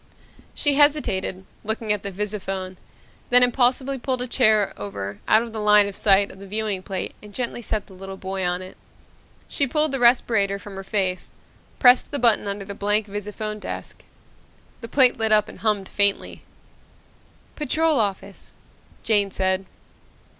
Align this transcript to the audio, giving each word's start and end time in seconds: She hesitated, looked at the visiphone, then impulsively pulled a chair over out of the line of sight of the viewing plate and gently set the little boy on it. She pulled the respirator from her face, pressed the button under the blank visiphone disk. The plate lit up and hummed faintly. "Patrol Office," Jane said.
She 0.55 0.73
hesitated, 0.73 1.45
looked 1.63 1.83
at 1.83 2.01
the 2.01 2.09
visiphone, 2.11 2.77
then 3.29 3.43
impulsively 3.43 3.99
pulled 3.99 4.23
a 4.23 4.27
chair 4.27 4.73
over 4.75 5.19
out 5.27 5.43
of 5.43 5.53
the 5.53 5.59
line 5.61 5.87
of 5.87 5.95
sight 5.95 6.31
of 6.31 6.39
the 6.39 6.47
viewing 6.47 6.81
plate 6.81 7.13
and 7.21 7.31
gently 7.31 7.61
set 7.61 7.85
the 7.85 7.93
little 7.93 8.17
boy 8.17 8.43
on 8.43 8.63
it. 8.63 8.77
She 9.47 9.67
pulled 9.67 9.91
the 9.91 9.99
respirator 9.99 10.57
from 10.57 10.73
her 10.73 10.83
face, 10.83 11.33
pressed 11.77 12.09
the 12.09 12.17
button 12.17 12.47
under 12.47 12.65
the 12.65 12.73
blank 12.73 13.05
visiphone 13.05 13.59
disk. 13.59 14.01
The 14.81 14.87
plate 14.87 15.17
lit 15.17 15.31
up 15.31 15.47
and 15.47 15.59
hummed 15.59 15.87
faintly. 15.89 16.41
"Patrol 17.55 17.99
Office," 17.99 18.53
Jane 19.03 19.29
said. 19.29 19.67